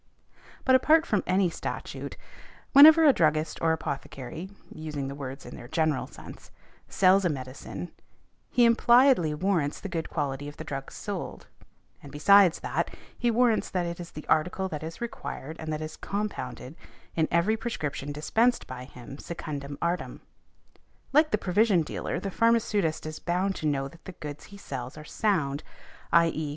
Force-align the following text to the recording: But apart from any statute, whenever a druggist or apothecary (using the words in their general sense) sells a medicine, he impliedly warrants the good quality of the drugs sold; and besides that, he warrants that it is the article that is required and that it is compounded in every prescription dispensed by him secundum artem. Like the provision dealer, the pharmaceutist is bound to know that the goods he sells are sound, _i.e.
But 0.65 0.73
apart 0.73 1.05
from 1.05 1.21
any 1.27 1.47
statute, 1.51 2.17
whenever 2.73 3.05
a 3.05 3.13
druggist 3.13 3.61
or 3.61 3.71
apothecary 3.71 4.49
(using 4.73 5.07
the 5.09 5.13
words 5.13 5.45
in 5.45 5.55
their 5.55 5.67
general 5.67 6.07
sense) 6.07 6.49
sells 6.89 7.23
a 7.23 7.29
medicine, 7.29 7.91
he 8.49 8.65
impliedly 8.65 9.35
warrants 9.35 9.79
the 9.79 9.89
good 9.89 10.09
quality 10.09 10.47
of 10.47 10.57
the 10.57 10.63
drugs 10.63 10.95
sold; 10.95 11.45
and 12.01 12.11
besides 12.11 12.61
that, 12.61 12.91
he 13.15 13.29
warrants 13.29 13.69
that 13.69 13.85
it 13.85 13.99
is 13.99 14.09
the 14.09 14.25
article 14.27 14.67
that 14.69 14.81
is 14.81 15.01
required 15.01 15.55
and 15.59 15.71
that 15.71 15.81
it 15.81 15.85
is 15.85 15.97
compounded 15.97 16.75
in 17.15 17.27
every 17.29 17.55
prescription 17.55 18.11
dispensed 18.11 18.65
by 18.65 18.85
him 18.85 19.19
secundum 19.19 19.77
artem. 19.83 20.21
Like 21.13 21.29
the 21.29 21.37
provision 21.37 21.83
dealer, 21.83 22.19
the 22.19 22.31
pharmaceutist 22.31 23.05
is 23.05 23.19
bound 23.19 23.55
to 23.57 23.67
know 23.67 23.87
that 23.87 24.05
the 24.05 24.13
goods 24.13 24.45
he 24.45 24.57
sells 24.57 24.97
are 24.97 25.05
sound, 25.05 25.61
_i.e. 26.11 26.49